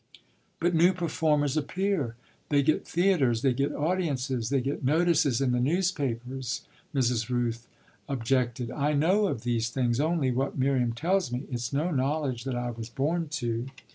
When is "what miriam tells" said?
10.31-11.31